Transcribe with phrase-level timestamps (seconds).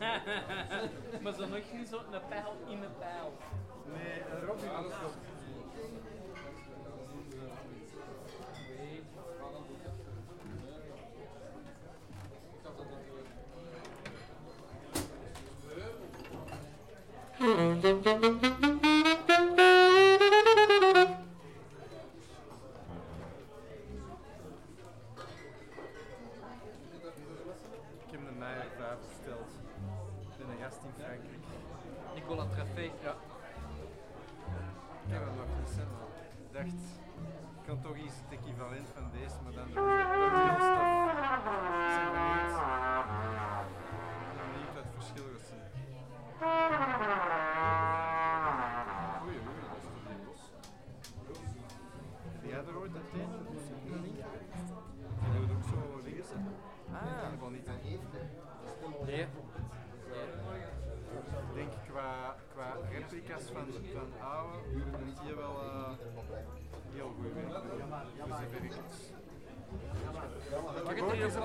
[1.22, 3.36] maar zo nog niet zo'n pijl in de pijl.
[3.84, 5.14] Nee, uh, Robby dat goed.
[17.40, 18.49] Mm-mm.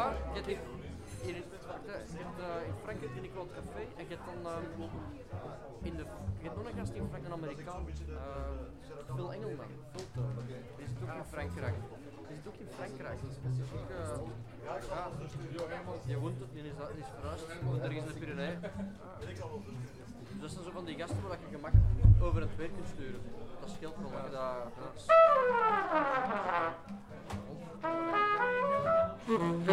[0.06, 1.28] daar, je hebt eh,
[2.67, 6.06] in, Frankrijk in een groot café en je hebt dan eh, in de,
[6.42, 7.94] je hebt nog een gast die een Amerikaan, eh,
[9.16, 10.06] veel Engelman, veel
[10.78, 11.75] Die zit ook in Frankrijk.
[12.28, 13.20] Die zit ook in Frankrijk.
[13.22, 13.89] Dus is ook,
[14.64, 14.73] ja,
[16.06, 18.59] je woont het, die is, is verhuisd, woont ergens in de Pyreneeën.
[18.64, 19.19] Ah.
[19.22, 23.22] Dus dat zijn zo van die gasten waar je gemakkelijk over het werk kunt sturen.
[23.59, 24.12] Dat scheelt wel.
[24.31, 25.06] Dat,
[29.28, 29.66] Mm-hmm.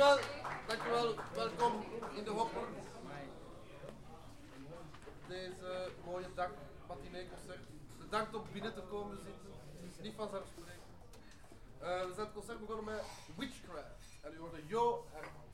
[0.00, 0.18] Dankjewel.
[0.66, 1.14] Dankjewel.
[1.34, 2.62] Welkom in de Hopper.
[5.28, 6.50] Deze mooie dag,
[6.88, 7.60] matineeconcert.
[7.98, 10.02] Bedankt om binnen te komen zitten.
[10.02, 10.82] Niet vanzelfsprekend.
[11.78, 13.02] Eh, we zijn het concert begonnen met
[13.36, 14.18] Witchcraft.
[14.20, 15.52] En u hoorde Jo Hermans.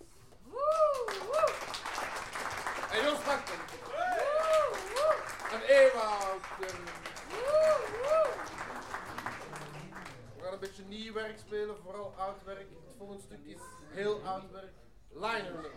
[2.91, 3.61] En Jo Bakken.
[5.53, 7.06] En Ewout.
[10.57, 12.69] Een beetje nieuw werk spelen, vooral oud werk.
[12.71, 14.73] Het volgende stuk is heel oud werk.
[15.13, 15.71] Liner.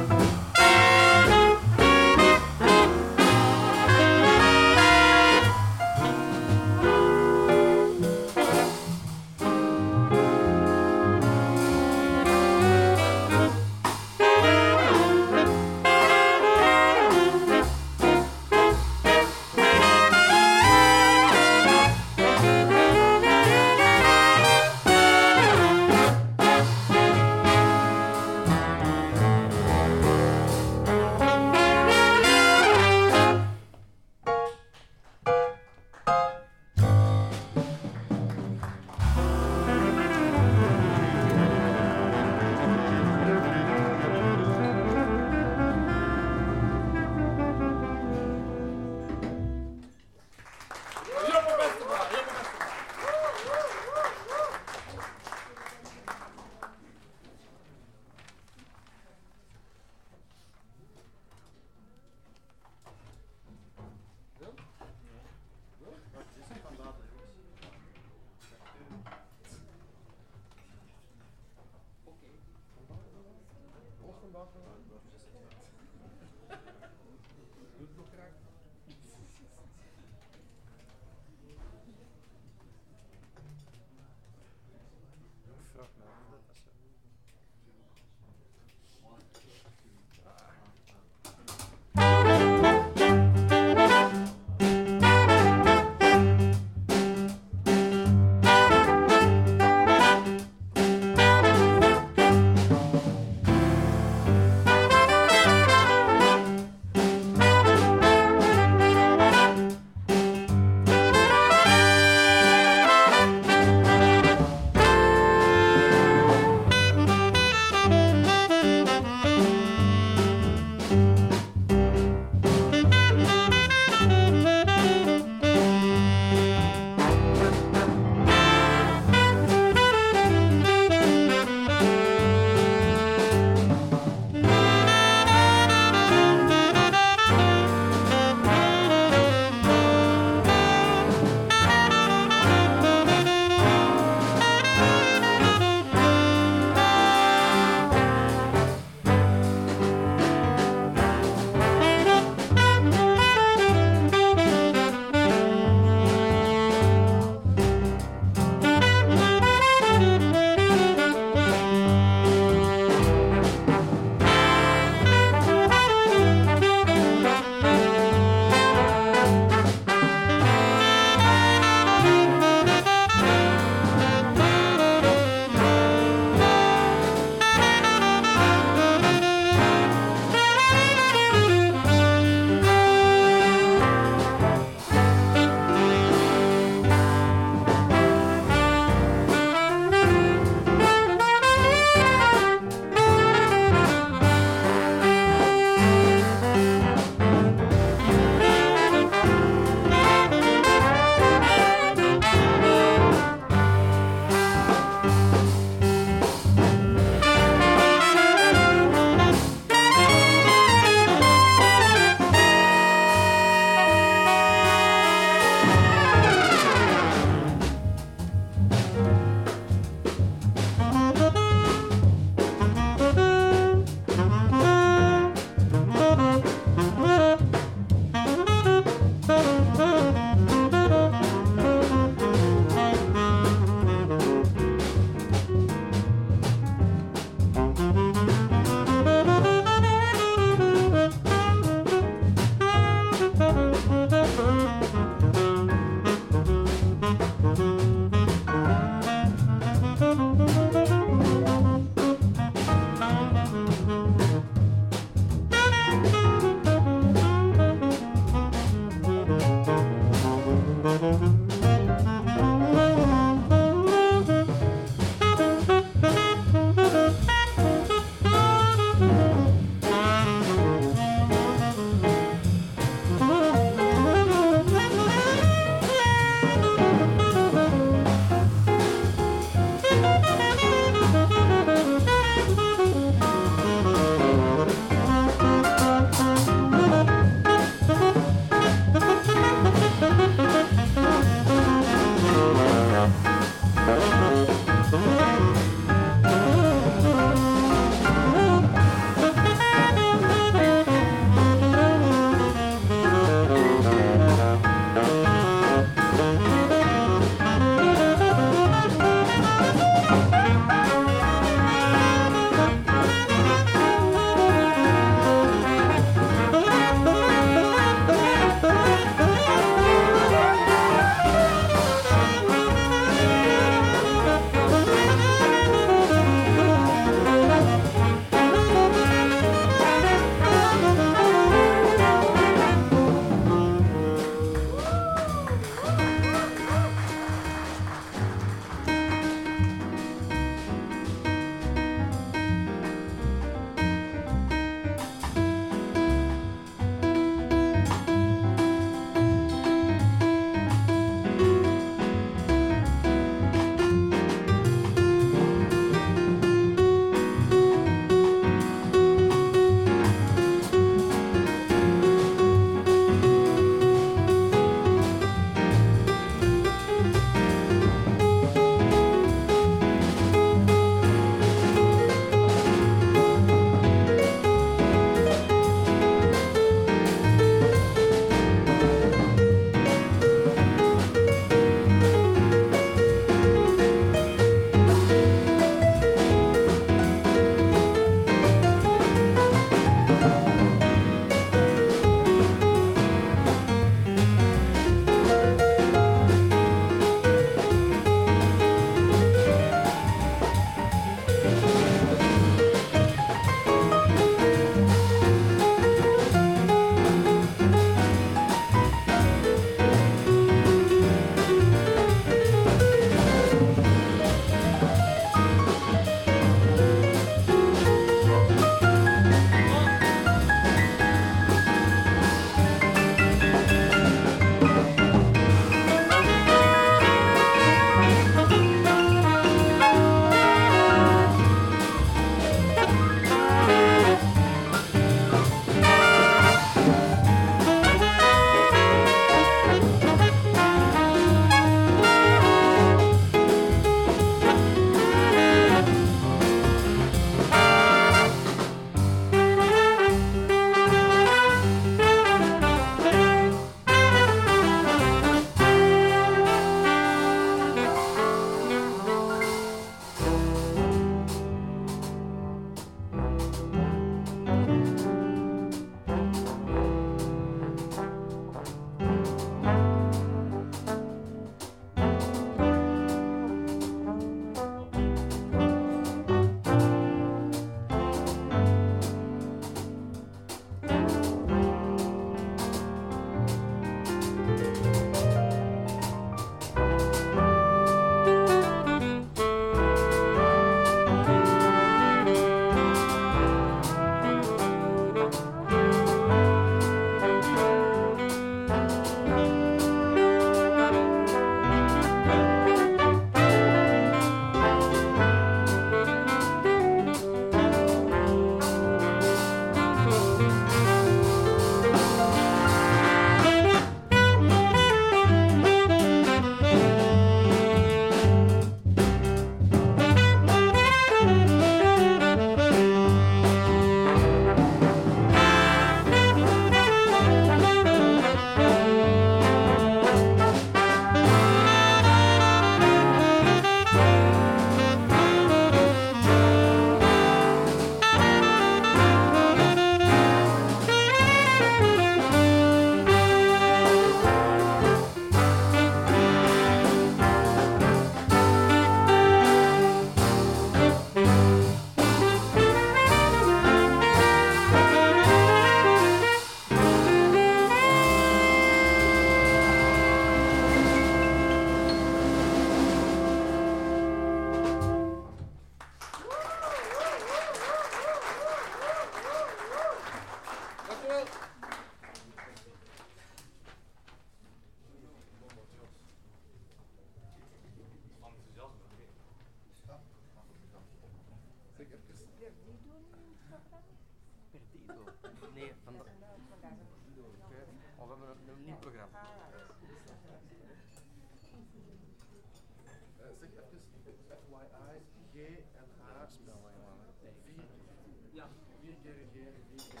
[599.06, 600.00] keer, vier keer.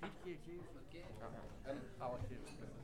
[0.00, 1.04] Drie keer, zeven keer.
[1.62, 2.81] En alle keer.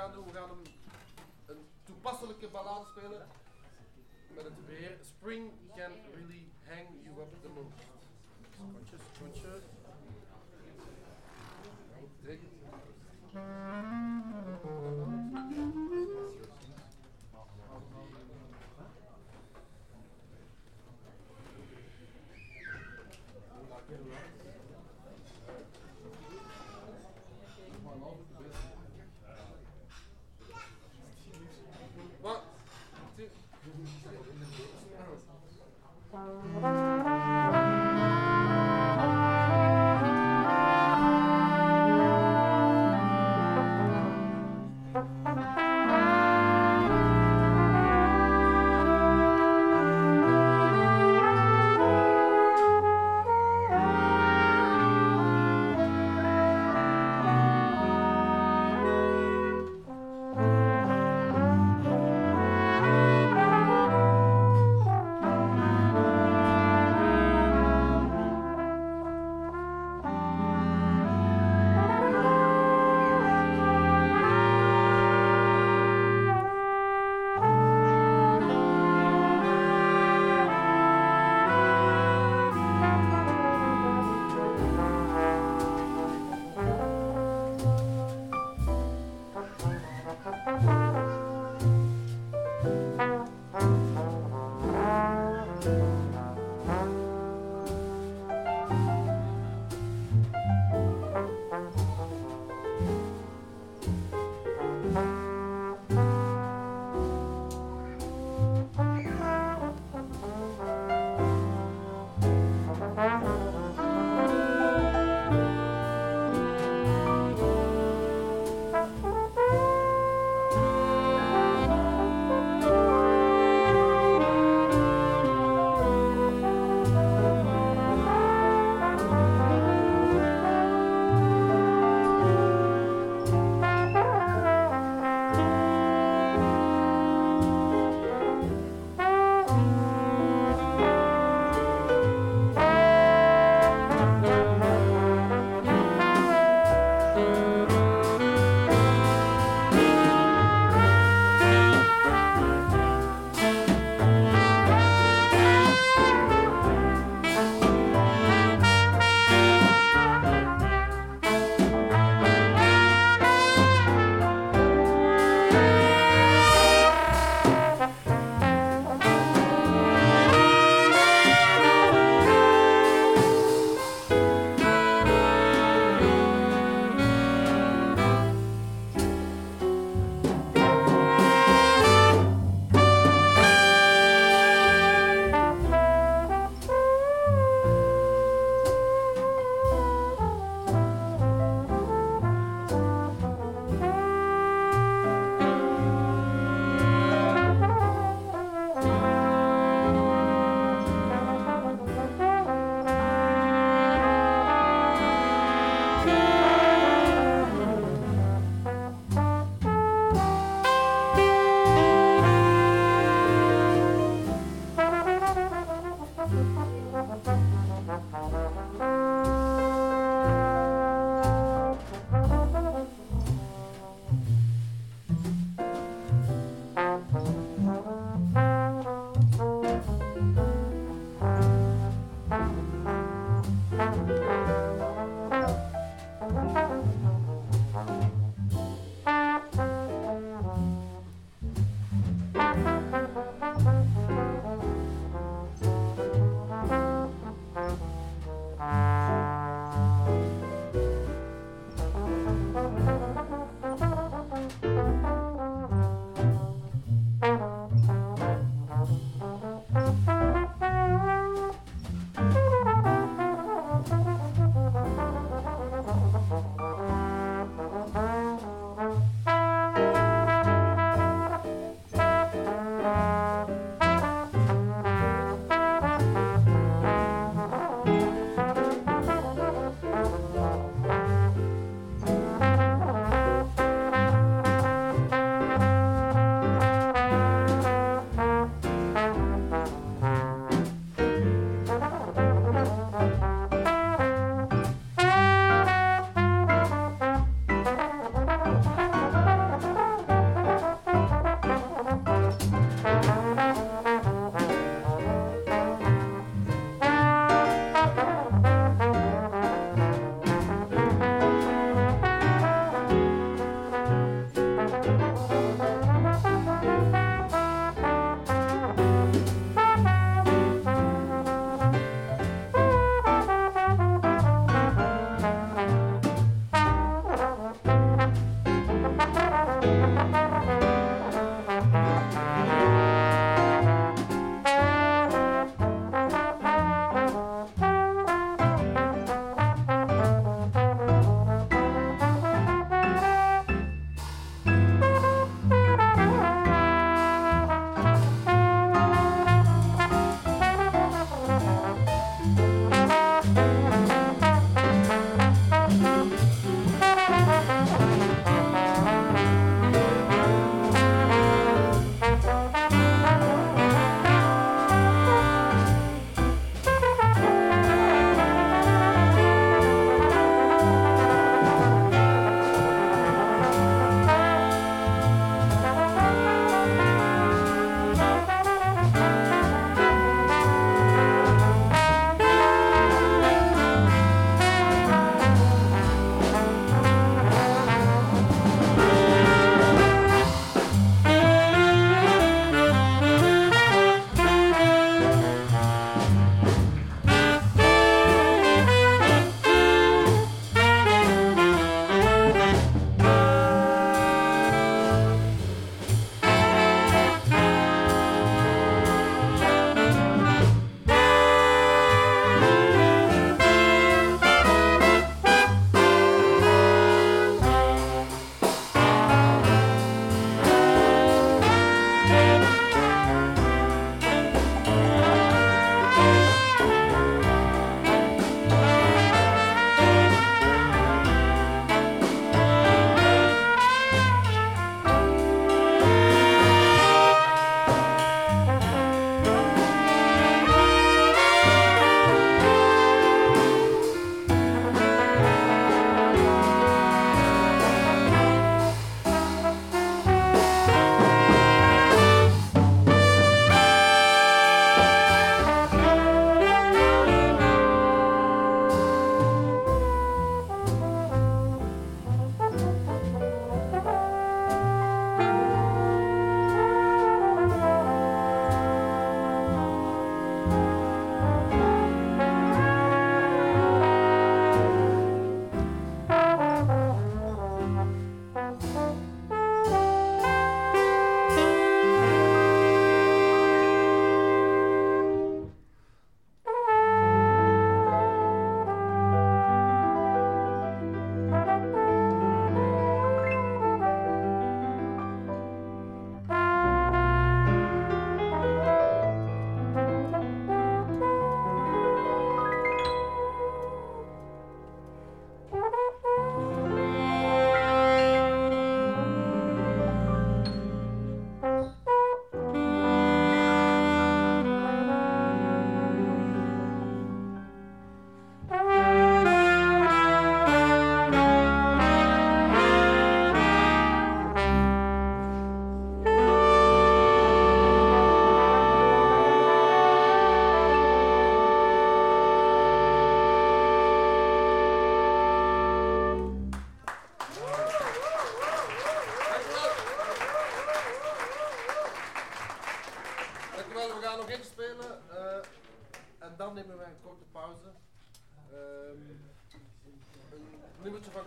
[0.00, 0.62] We gaan hem
[1.46, 3.26] een toepasselijke ballade spelen.
[4.34, 4.98] Met het weer.
[5.02, 7.90] Spring can really hang you up the most.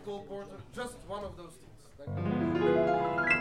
[0.06, 1.54] Cole Porter, Just One of Those
[2.08, 3.33] Things.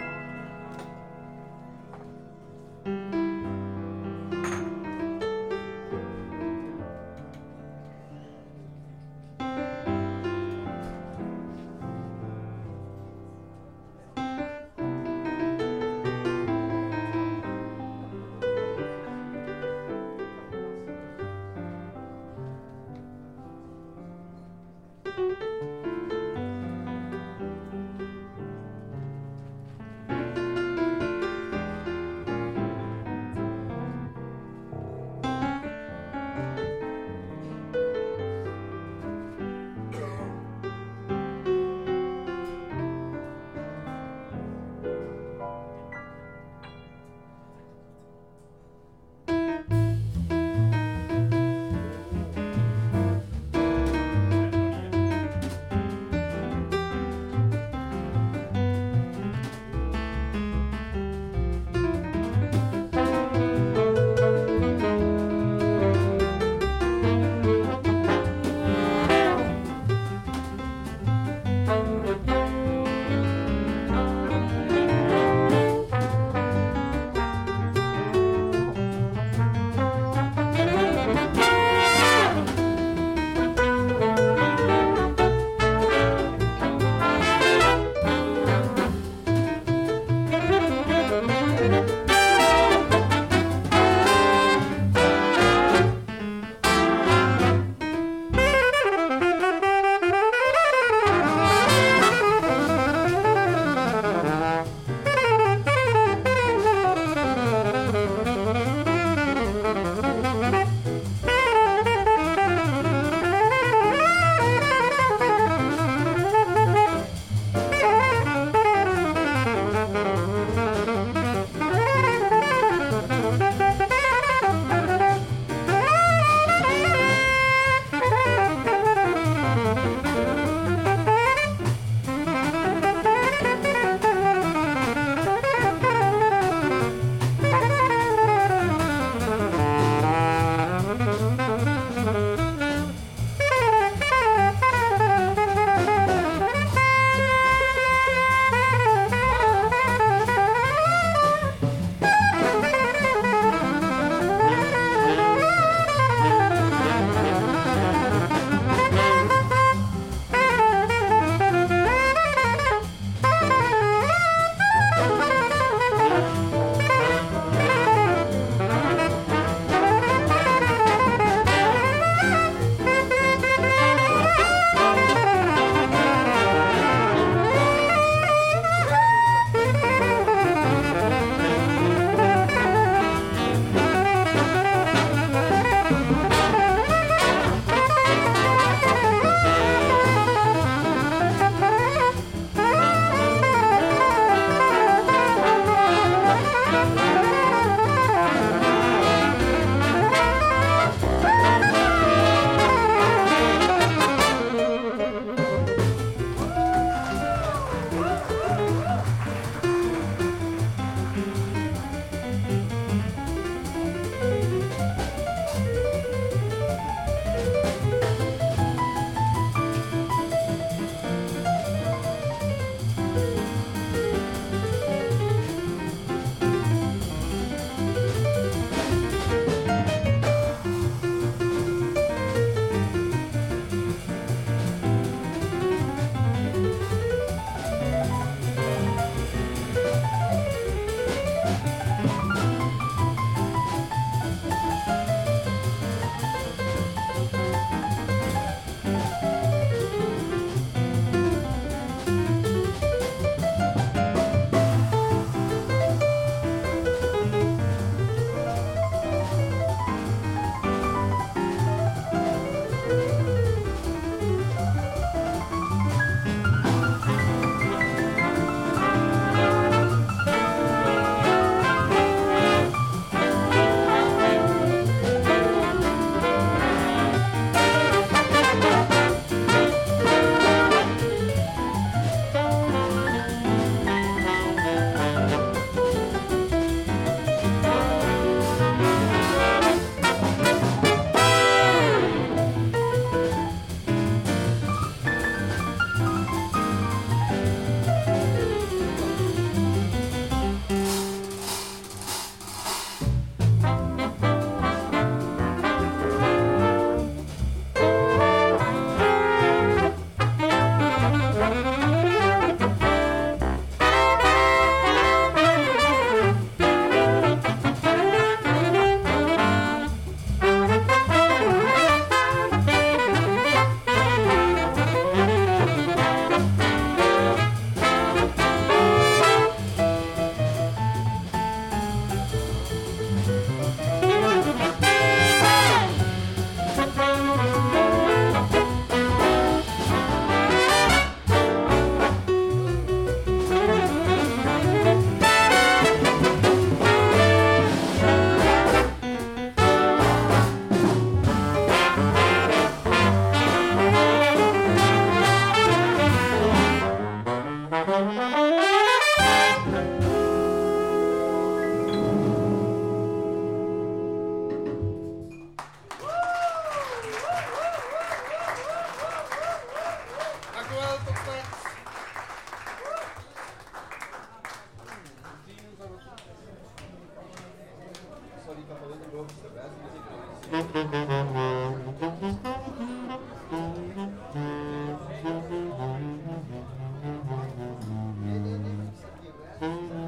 [389.62, 390.01] Mm-hmm.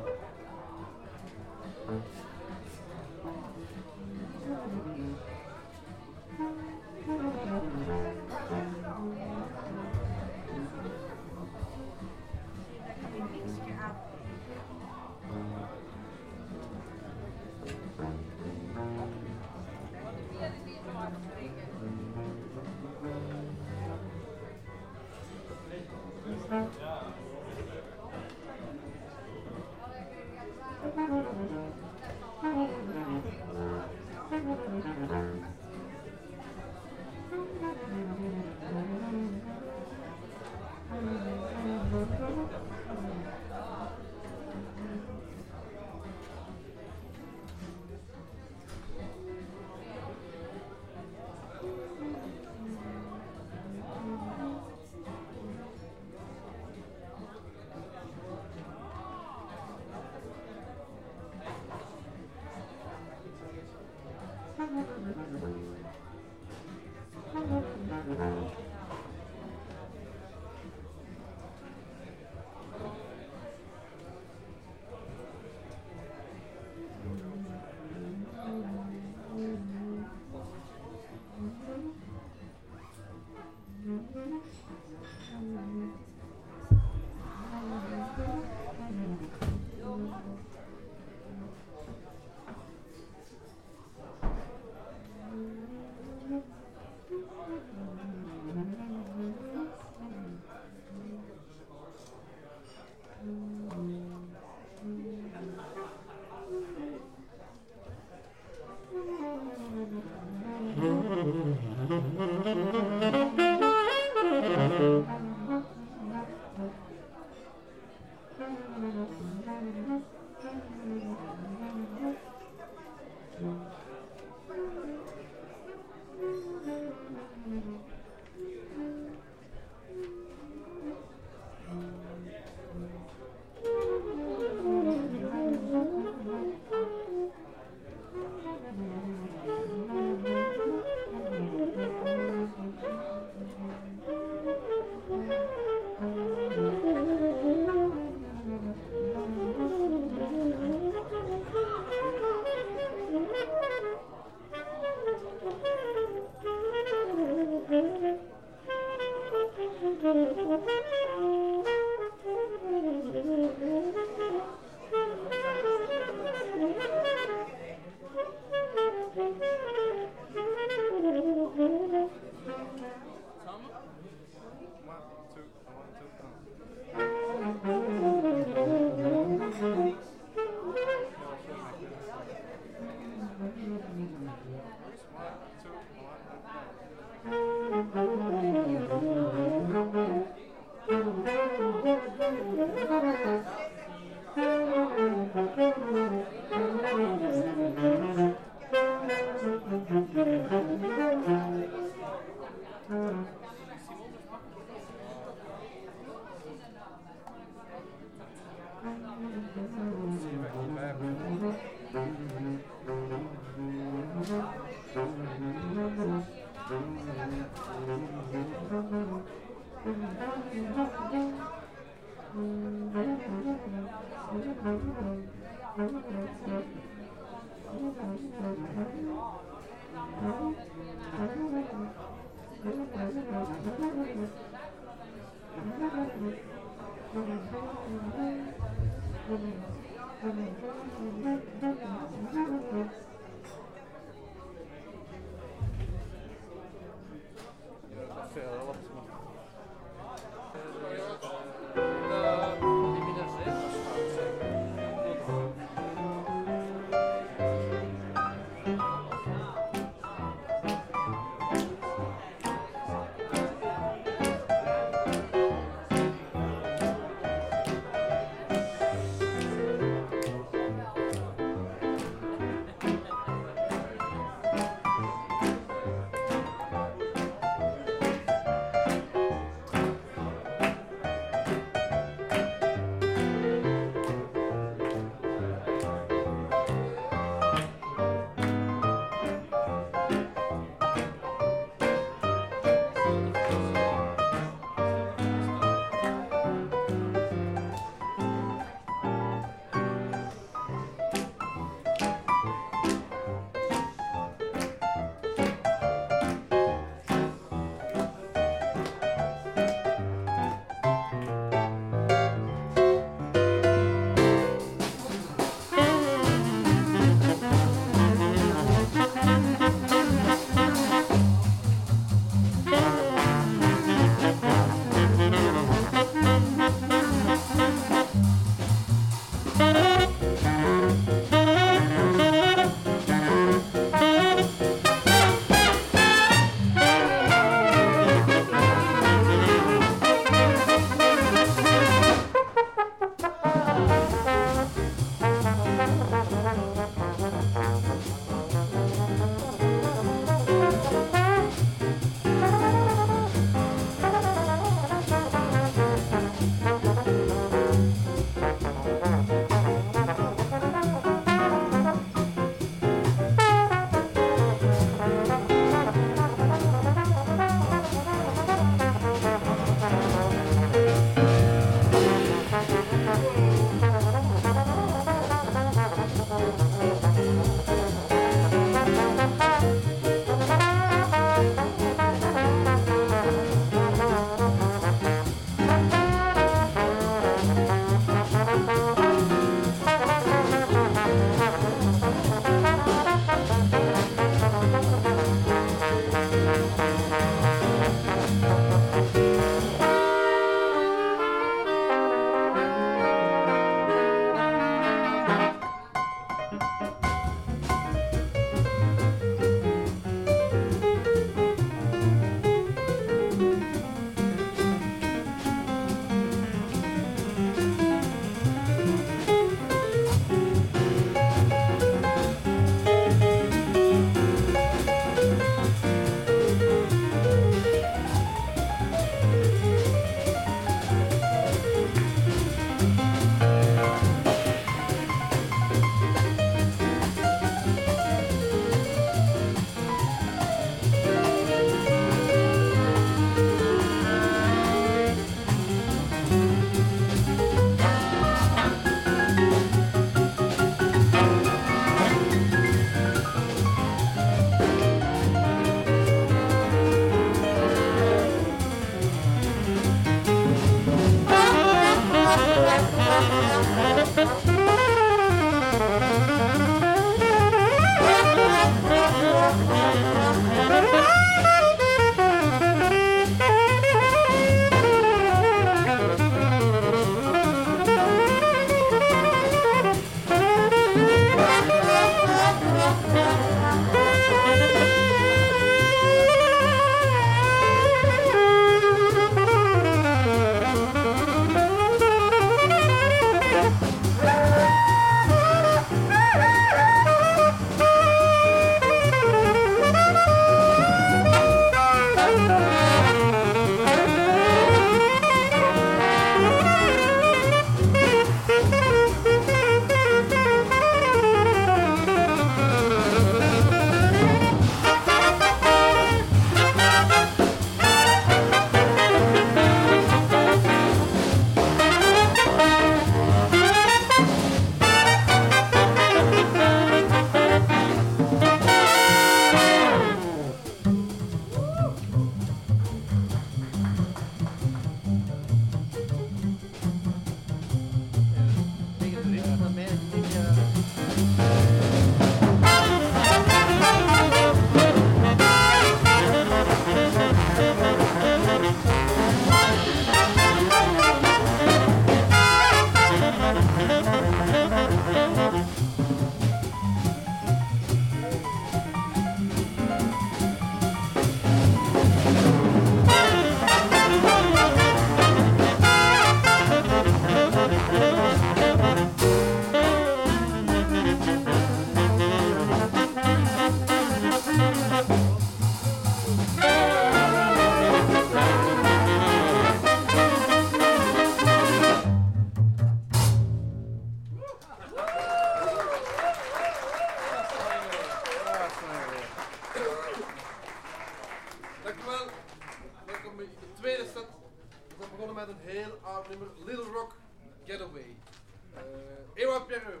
[599.34, 600.00] Ewa Pierre.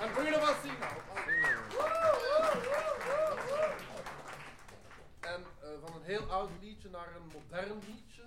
[0.00, 0.86] En Bruno Massino.
[5.20, 8.22] En eh, van een heel oud liedje naar een modern liedje.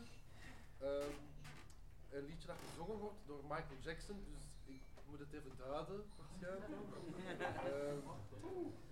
[0.79, 1.11] Ehm,
[2.11, 6.81] een liedje dat gezongen wordt door Michael Jackson, dus ik moet het even duiden waarschijnlijk.
[7.65, 7.97] Ehm,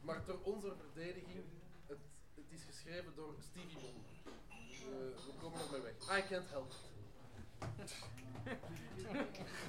[0.01, 1.43] maar ter onze verdediging,
[1.87, 1.97] het,
[2.35, 4.11] het is geschreven door Stevie Wonder.
[4.49, 6.17] Eh, we komen ermee weg.
[6.17, 6.94] I can't help it.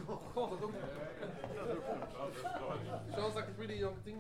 [0.07, 0.74] God, dat ook.
[3.14, 4.18] Zoals dat ik Pretty Young Thing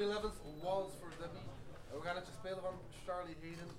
[0.00, 1.44] is Walls for Debbie.
[1.90, 2.74] En we gaan het spelen van
[3.06, 3.70] Charlie Hayden,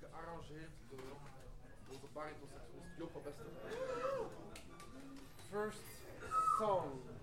[0.00, 1.00] gearrangeerd door
[1.88, 2.06] onze
[2.98, 3.46] Job van Bester.
[5.50, 5.82] First
[6.58, 7.17] song.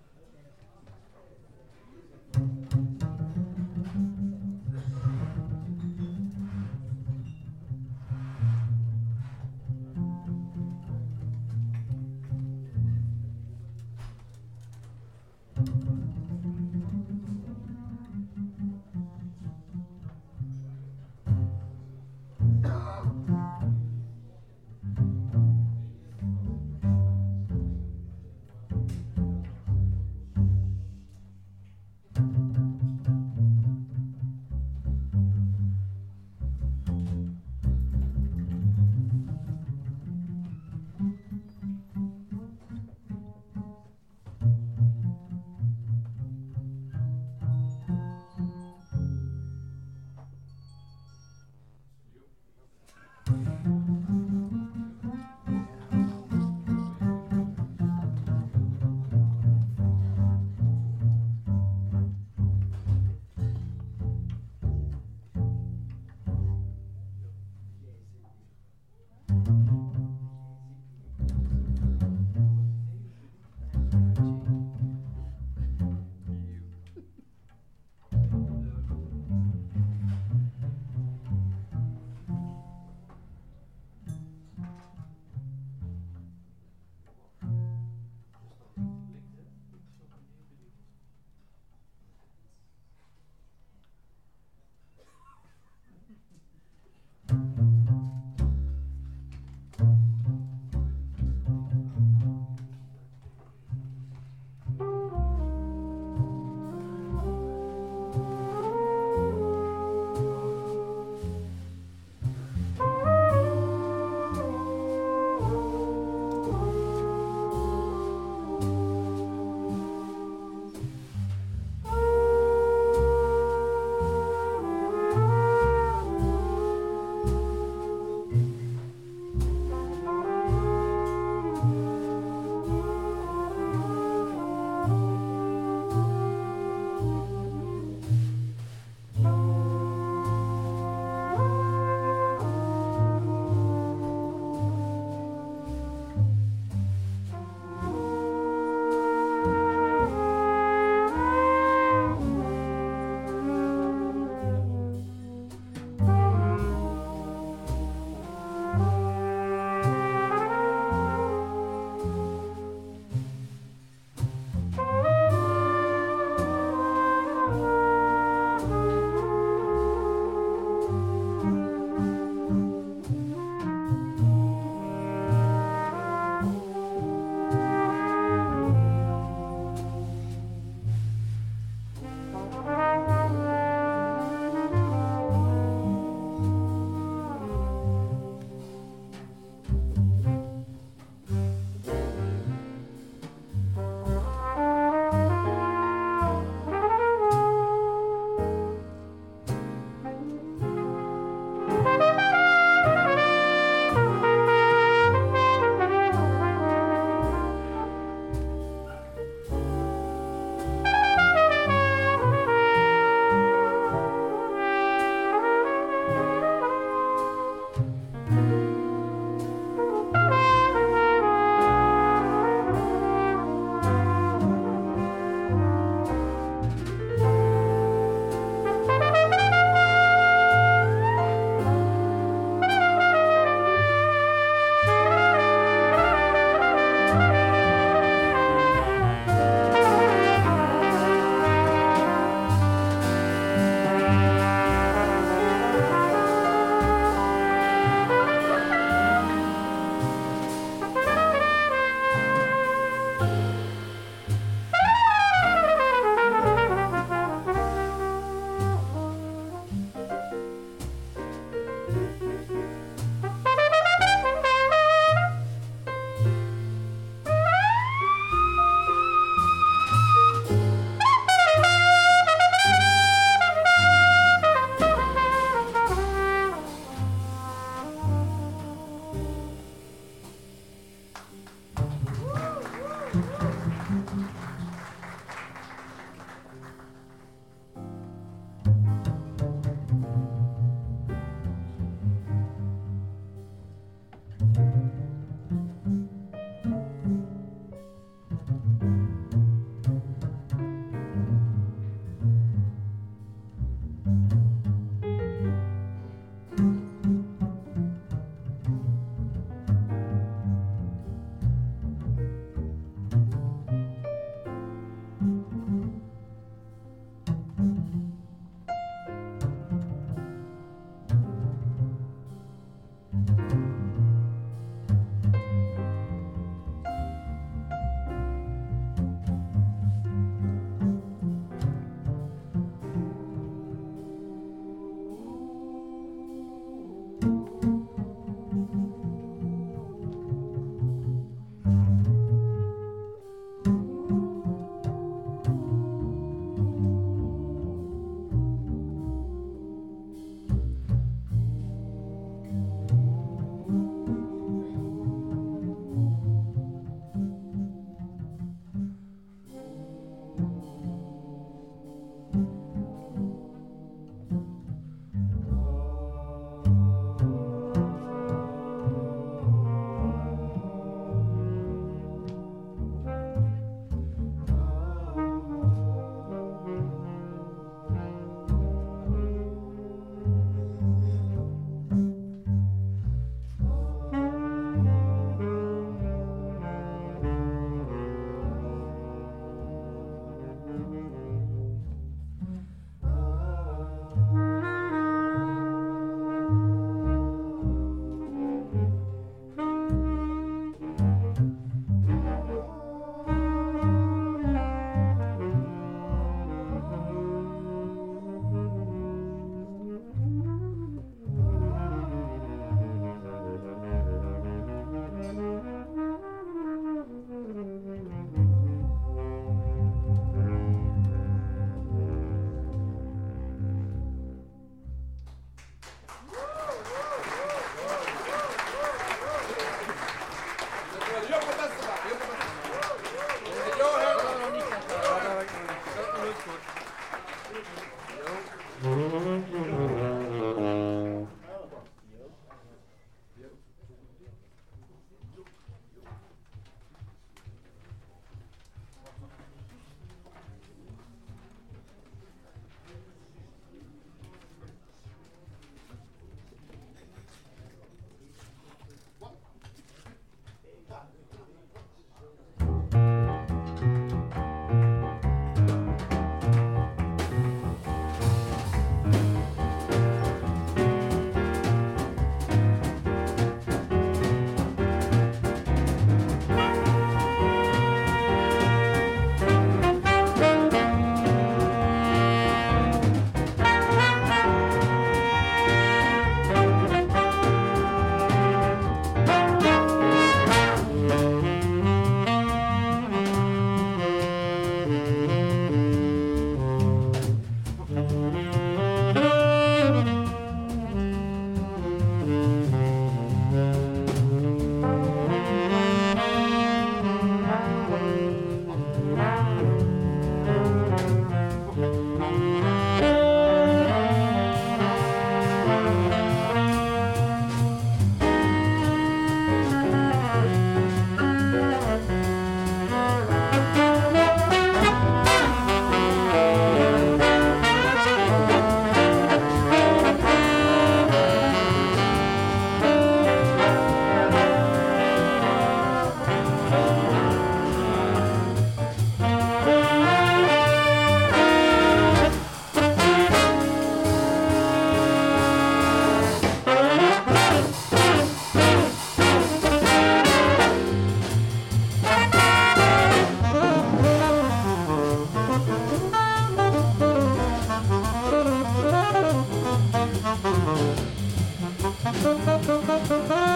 [562.26, 563.55] Ha ha ha ha ha!